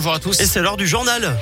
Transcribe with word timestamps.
Bonjour 0.00 0.14
à 0.14 0.20
tous. 0.20 0.40
Et 0.40 0.46
c'est 0.46 0.60
l'heure 0.60 0.76
du 0.76 0.86
journal. 0.86 1.36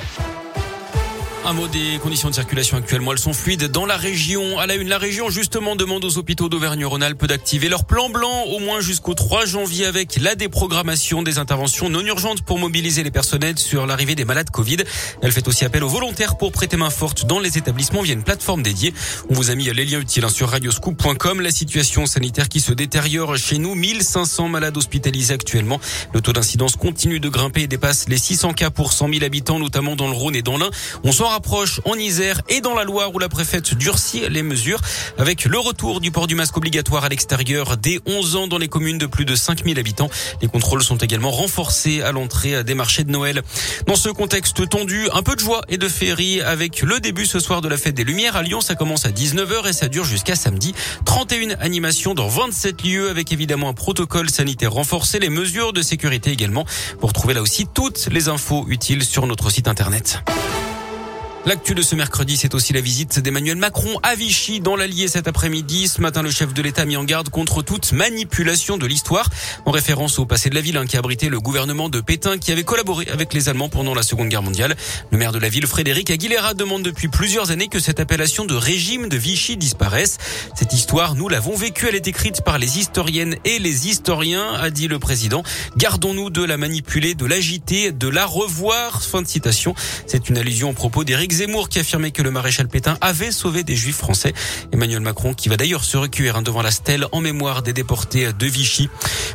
Un 1.49 1.53
mot 1.53 1.69
des 1.69 1.97
conditions 2.03 2.29
de 2.29 2.33
circulation 2.33 2.75
actuellement. 2.75 3.13
Elles 3.13 3.19
sont 3.19 3.31
fluides 3.31 3.71
dans 3.71 3.85
la 3.85 3.95
région. 3.95 4.59
À 4.59 4.67
la 4.67 4.75
une, 4.75 4.89
la 4.89 4.97
région 4.97 5.29
justement 5.29 5.77
demande 5.77 6.03
aux 6.03 6.17
hôpitaux 6.17 6.49
d'Auvergne-Rhône-Alpes 6.49 7.25
d'activer 7.25 7.69
leur 7.69 7.85
plan 7.85 8.09
blanc 8.09 8.43
au 8.47 8.59
moins 8.59 8.81
jusqu'au 8.81 9.13
3 9.13 9.45
janvier 9.45 9.85
avec 9.85 10.17
la 10.19 10.35
déprogrammation 10.35 11.23
des 11.23 11.37
interventions 11.37 11.89
non 11.89 12.01
urgentes 12.01 12.41
pour 12.41 12.59
mobiliser 12.59 13.01
les 13.01 13.11
personnels 13.11 13.57
sur 13.57 13.87
l'arrivée 13.87 14.13
des 14.13 14.25
malades 14.25 14.49
Covid. 14.49 14.79
Elle 15.21 15.31
fait 15.31 15.47
aussi 15.47 15.63
appel 15.63 15.85
aux 15.85 15.87
volontaires 15.87 16.37
pour 16.37 16.51
prêter 16.51 16.75
main 16.75 16.89
forte 16.89 17.25
dans 17.25 17.39
les 17.39 17.57
établissements 17.57 18.01
via 18.01 18.13
une 18.13 18.23
plateforme 18.23 18.61
dédiée. 18.61 18.93
On 19.29 19.33
vous 19.33 19.49
a 19.49 19.55
mis 19.55 19.71
les 19.71 19.85
liens 19.85 20.01
utiles 20.01 20.25
hein, 20.25 20.29
sur 20.29 20.49
radioscoop.com. 20.49 21.39
La 21.39 21.51
situation 21.51 22.07
sanitaire 22.07 22.49
qui 22.49 22.59
se 22.59 22.73
détériore 22.73 23.37
chez 23.37 23.57
nous. 23.57 23.73
1500 23.73 24.49
malades 24.49 24.75
hospitalisés 24.75 25.35
actuellement. 25.35 25.79
Le 26.13 26.19
taux 26.19 26.33
d'incidence 26.33 26.75
continue 26.75 27.21
de 27.21 27.29
grimper 27.29 27.61
et 27.61 27.67
dépasse 27.67 28.09
les 28.09 28.17
600 28.17 28.51
cas 28.51 28.69
pour 28.69 28.91
100 28.91 29.13
000 29.13 29.23
habitants, 29.23 29.59
notamment 29.59 29.95
dans 29.95 30.09
le 30.09 30.13
Rhône 30.13 30.35
et 30.35 30.41
dans 30.41 30.57
l'Ain. 30.57 30.71
On 31.05 31.13
rapproche 31.37 31.81
en 31.85 31.93
Isère 31.93 32.41
et 32.49 32.61
dans 32.61 32.73
la 32.73 32.83
Loire 32.83 33.13
où 33.13 33.19
la 33.19 33.29
préfète 33.29 33.75
durcit 33.75 34.27
les 34.27 34.41
mesures 34.41 34.81
avec 35.19 35.45
le 35.45 35.59
retour 35.59 36.01
du 36.01 36.09
port 36.09 36.25
du 36.25 36.33
masque 36.33 36.57
obligatoire 36.57 37.03
à 37.03 37.09
l'extérieur 37.09 37.77
dès 37.77 37.99
11 38.07 38.35
ans 38.37 38.47
dans 38.47 38.57
les 38.57 38.67
communes 38.67 38.97
de 38.97 39.05
plus 39.05 39.23
de 39.23 39.35
5000 39.35 39.77
habitants. 39.77 40.09
Les 40.41 40.47
contrôles 40.47 40.81
sont 40.81 40.97
également 40.97 41.29
renforcés 41.29 42.01
à 42.01 42.11
l'entrée 42.11 42.63
des 42.63 42.73
marchés 42.73 43.03
de 43.03 43.11
Noël. 43.11 43.43
Dans 43.85 43.95
ce 43.95 44.09
contexte 44.09 44.67
tendu, 44.67 45.07
un 45.13 45.21
peu 45.21 45.35
de 45.35 45.39
joie 45.39 45.61
et 45.69 45.77
de 45.77 45.87
féerie 45.87 46.41
avec 46.41 46.81
le 46.81 46.99
début 46.99 47.27
ce 47.27 47.39
soir 47.39 47.61
de 47.61 47.69
la 47.69 47.77
fête 47.77 47.93
des 47.93 48.03
Lumières 48.03 48.35
à 48.35 48.41
Lyon. 48.41 48.59
Ça 48.59 48.73
commence 48.73 49.05
à 49.05 49.11
19h 49.11 49.69
et 49.69 49.73
ça 49.73 49.89
dure 49.89 50.05
jusqu'à 50.05 50.35
samedi. 50.35 50.73
31 51.05 51.51
animations 51.59 52.15
dans 52.15 52.29
27 52.29 52.81
lieux 52.81 53.11
avec 53.11 53.31
évidemment 53.31 53.69
un 53.69 53.73
protocole 53.75 54.31
sanitaire 54.31 54.73
renforcé, 54.73 55.19
les 55.19 55.29
mesures 55.29 55.71
de 55.71 55.83
sécurité 55.83 56.31
également. 56.31 56.65
Pour 56.99 57.13
trouver 57.13 57.35
là 57.35 57.43
aussi 57.43 57.67
toutes 57.71 58.07
les 58.11 58.27
infos 58.27 58.65
utiles 58.69 59.03
sur 59.03 59.27
notre 59.27 59.51
site 59.51 59.67
internet. 59.67 60.23
L'actu 61.47 61.73
de 61.75 61.81
ce 61.81 61.95
mercredi, 61.95 62.35
c'est 62.35 62.55
aussi 62.55 62.73
la 62.73 62.81
visite 62.81 63.21
d'Emmanuel 63.21 63.55
Macron 63.55 64.01
à 64.03 64.15
Vichy 64.15 64.59
dans 64.59 64.75
l'Allier 64.75 65.07
cet 65.07 65.29
après-midi. 65.29 65.87
Ce 65.87 66.01
matin, 66.01 66.21
le 66.21 66.29
chef 66.29 66.53
de 66.53 66.61
l'État 66.61 66.81
a 66.81 66.85
mis 66.85 66.97
en 66.97 67.05
garde 67.05 67.29
contre 67.29 67.61
toute 67.61 67.93
manipulation 67.93 68.75
de 68.75 68.85
l'histoire, 68.85 69.29
en 69.65 69.71
référence 69.71 70.19
au 70.19 70.25
passé 70.25 70.49
de 70.49 70.55
la 70.55 70.59
ville 70.59 70.75
hein, 70.75 70.85
qui 70.85 70.97
abritait 70.97 71.29
le 71.29 71.39
gouvernement 71.39 71.87
de 71.87 72.01
Pétain 72.01 72.37
qui 72.37 72.51
avait 72.51 72.65
collaboré 72.65 73.07
avec 73.13 73.33
les 73.33 73.47
Allemands 73.47 73.69
pendant 73.69 73.95
la 73.95 74.03
Seconde 74.03 74.27
Guerre 74.27 74.43
mondiale. 74.43 74.75
Le 75.09 75.17
maire 75.17 75.31
de 75.31 75.39
la 75.39 75.47
ville, 75.47 75.67
Frédéric 75.67 76.11
Aguilera, 76.11 76.53
demande 76.53 76.83
depuis 76.83 77.07
plusieurs 77.07 77.49
années 77.49 77.69
que 77.69 77.79
cette 77.79 78.01
appellation 78.01 78.43
de 78.43 78.53
régime 78.53 79.07
de 79.07 79.15
Vichy 79.15 79.55
disparaisse. 79.55 80.17
Cette 80.53 80.73
histoire, 80.73 81.15
nous 81.15 81.29
l'avons 81.29 81.55
vécue, 81.55 81.85
elle 81.87 81.95
est 81.95 82.09
écrite 82.09 82.43
par 82.43 82.57
les 82.57 82.77
historiennes 82.77 83.37
et 83.45 83.59
les 83.59 83.87
historiens, 83.87 84.51
a 84.55 84.69
dit 84.69 84.89
le 84.89 84.99
président. 84.99 85.43
Gardons-nous 85.77 86.29
de 86.29 86.43
la 86.43 86.57
manipuler, 86.57 87.15
de 87.15 87.25
l'agiter, 87.25 87.93
de 87.93 88.09
la 88.09 88.25
revoir. 88.25 89.01
Fin 89.01 89.21
de 89.21 89.27
citation. 89.27 89.75
C'est 90.07 90.27
une 90.27 90.37
allusion 90.37 90.71
au 90.71 90.73
propos 90.73 91.05
d'Éric 91.05 91.36
Zemmour 91.37 91.69
qui 91.69 91.77
affirmait 91.77 92.09
que 92.09 92.23
le 92.23 92.31
maréchal 92.31 92.67
Pétain 92.67 92.97
avait 92.99 93.31
sauvé 93.31 93.63
des 93.63 93.75
juifs 93.75 93.97
français. 93.97 94.33
Emmanuel 94.71 95.01
Macron 95.01 95.35
qui 95.35 95.49
va 95.49 95.57
d'ailleurs 95.57 95.83
se 95.83 95.95
recueillir 95.95 96.35
hein, 96.35 96.41
devant 96.41 96.63
la 96.63 96.71
stèle 96.71 97.05
en 97.11 97.21
mémoire 97.21 97.61
des 97.61 97.73
déportés 97.73 98.33
de 98.33 98.45
Vichy. 98.47 98.89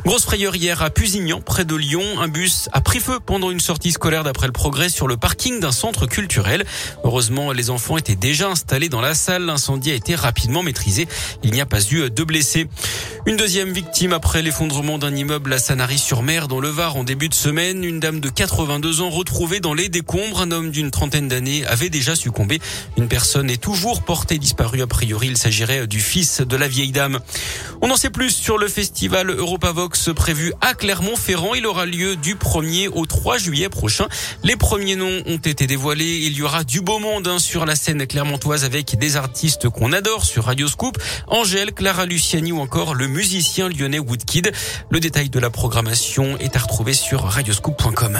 Grosse 0.05 0.23
frayeur 0.23 0.53
hier 0.53 0.81
à 0.81 0.89
Pusignan, 0.89 1.39
près 1.39 1.63
de 1.63 1.75
Lyon. 1.75 2.03
Un 2.19 2.27
bus 2.27 2.67
a 2.73 2.81
pris 2.81 2.99
feu 2.99 3.19
pendant 3.25 3.51
une 3.51 3.61
sortie 3.61 3.93
scolaire 3.93 4.25
d'après 4.25 4.47
le 4.47 4.53
progrès 4.53 4.89
sur 4.89 5.07
le 5.07 5.15
parking 5.15 5.61
d'un 5.61 5.71
centre 5.71 6.05
culturel. 6.05 6.65
Heureusement, 7.05 7.53
les 7.53 7.69
enfants 7.69 7.97
étaient 7.97 8.17
déjà 8.17 8.49
installés 8.49 8.89
dans 8.89 8.99
la 8.99 9.13
salle. 9.13 9.43
L'incendie 9.45 9.91
a 9.91 9.95
été 9.95 10.13
rapidement 10.13 10.61
maîtrisé. 10.61 11.07
Il 11.41 11.51
n'y 11.51 11.61
a 11.61 11.65
pas 11.65 11.81
eu 11.89 12.09
de 12.09 12.23
blessés. 12.23 12.67
Une 13.25 13.37
deuxième 13.37 13.71
victime 13.71 14.11
après 14.11 14.41
l'effondrement 14.41 14.97
d'un 14.97 15.15
immeuble 15.15 15.53
à 15.53 15.57
Sanary-sur-Mer 15.57 16.49
dans 16.49 16.59
le 16.59 16.67
Var 16.67 16.97
en 16.97 17.05
début 17.05 17.29
de 17.29 17.33
semaine. 17.33 17.85
Une 17.85 18.01
dame 18.01 18.19
de 18.19 18.27
82 18.27 18.99
ans 18.99 19.09
retrouvée 19.09 19.61
dans 19.61 19.73
les 19.73 19.87
décombres. 19.87 20.41
Un 20.41 20.51
homme 20.51 20.71
d'une 20.71 20.91
trentaine 20.91 21.29
d'années 21.29 21.65
avait 21.65 21.82
déjà 21.89 22.15
succombé. 22.15 22.59
Une 22.97 23.07
personne 23.07 23.49
est 23.49 23.61
toujours 23.61 24.03
portée 24.03 24.37
disparue. 24.37 24.81
A 24.81 24.87
priori, 24.87 25.27
il 25.27 25.37
s'agirait 25.37 25.87
du 25.87 25.99
fils 25.99 26.41
de 26.41 26.55
la 26.55 26.67
vieille 26.67 26.91
dame. 26.91 27.19
On 27.81 27.91
en 27.91 27.97
sait 27.97 28.09
plus 28.09 28.31
sur 28.31 28.57
le 28.57 28.67
festival 28.67 29.29
Europavox 29.29 30.09
prévu 30.15 30.53
à 30.61 30.73
Clermont-Ferrand. 30.73 31.53
Il 31.53 31.65
aura 31.65 31.85
lieu 31.85 32.15
du 32.15 32.35
1er 32.35 32.89
au 32.89 33.05
3 33.05 33.37
juillet 33.37 33.69
prochain. 33.69 34.07
Les 34.43 34.55
premiers 34.55 34.95
noms 34.95 35.21
ont 35.25 35.37
été 35.37 35.67
dévoilés. 35.67 36.19
Il 36.23 36.33
y 36.33 36.41
aura 36.41 36.63
du 36.63 36.81
beau 36.81 36.99
monde 36.99 37.27
hein, 37.27 37.39
sur 37.39 37.65
la 37.65 37.75
scène 37.75 38.05
clermontoise 38.07 38.63
avec 38.63 38.97
des 38.97 39.17
artistes 39.17 39.69
qu'on 39.69 39.93
adore 39.93 40.25
sur 40.25 40.45
Radio 40.45 40.67
Scoop. 40.67 40.97
Angèle, 41.27 41.73
Clara 41.73 42.05
Luciani 42.05 42.51
ou 42.51 42.59
encore 42.59 42.93
le 42.93 43.07
musicien 43.07 43.69
lyonnais 43.69 43.99
Woodkid. 43.99 44.51
Le 44.89 44.99
détail 44.99 45.29
de 45.29 45.39
la 45.39 45.49
programmation 45.49 46.37
est 46.37 46.55
à 46.55 46.59
retrouver 46.59 46.93
sur 46.93 47.23
radioscoop.com. 47.23 48.19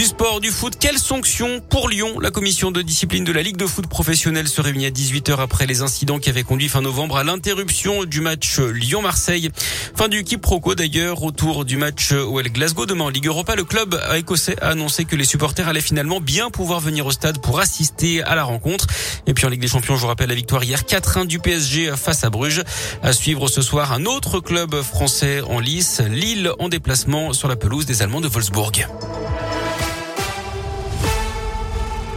Du 0.00 0.06
sport, 0.06 0.40
du 0.40 0.48
foot, 0.48 0.76
quelle 0.80 0.98
sanction 0.98 1.60
pour 1.60 1.90
Lyon? 1.90 2.20
La 2.20 2.30
commission 2.30 2.70
de 2.70 2.80
discipline 2.80 3.22
de 3.22 3.32
la 3.32 3.42
Ligue 3.42 3.58
de 3.58 3.66
foot 3.66 3.86
professionnelle 3.86 4.48
se 4.48 4.62
réunit 4.62 4.86
à 4.86 4.90
18h 4.90 5.38
après 5.38 5.66
les 5.66 5.82
incidents 5.82 6.18
qui 6.18 6.30
avaient 6.30 6.42
conduit 6.42 6.70
fin 6.70 6.80
novembre 6.80 7.18
à 7.18 7.22
l'interruption 7.22 8.04
du 8.04 8.22
match 8.22 8.60
Lyon-Marseille. 8.60 9.50
Fin 9.94 10.08
du 10.08 10.24
quiproquo 10.24 10.74
d'ailleurs 10.74 11.22
autour 11.22 11.66
du 11.66 11.76
match 11.76 12.12
OL 12.12 12.44
Glasgow. 12.44 12.86
Demain 12.86 13.04
en 13.04 13.08
Ligue 13.10 13.26
Europa, 13.26 13.54
le 13.56 13.64
club 13.64 14.00
écossais 14.16 14.58
a 14.62 14.68
annoncé 14.68 15.04
que 15.04 15.16
les 15.16 15.24
supporters 15.24 15.68
allaient 15.68 15.82
finalement 15.82 16.22
bien 16.22 16.48
pouvoir 16.48 16.80
venir 16.80 17.04
au 17.04 17.10
stade 17.10 17.38
pour 17.42 17.60
assister 17.60 18.22
à 18.22 18.34
la 18.34 18.44
rencontre. 18.44 18.86
Et 19.26 19.34
puis 19.34 19.44
en 19.44 19.50
Ligue 19.50 19.60
des 19.60 19.68
Champions, 19.68 19.96
je 19.96 20.00
vous 20.00 20.06
rappelle 20.06 20.30
la 20.30 20.34
victoire 20.34 20.64
hier 20.64 20.80
4-1 20.80 21.26
du 21.26 21.40
PSG 21.40 21.92
face 21.94 22.24
à 22.24 22.30
Bruges. 22.30 22.62
À 23.02 23.12
suivre 23.12 23.48
ce 23.48 23.60
soir 23.60 23.92
un 23.92 24.06
autre 24.06 24.40
club 24.40 24.80
français 24.80 25.42
en 25.42 25.60
lice, 25.60 26.00
Lille 26.00 26.52
en 26.58 26.70
déplacement 26.70 27.34
sur 27.34 27.48
la 27.48 27.56
pelouse 27.56 27.84
des 27.84 28.00
Allemands 28.00 28.22
de 28.22 28.28
Wolfsburg. 28.28 28.88